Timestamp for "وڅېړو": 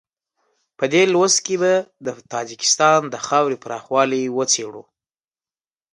4.37-4.83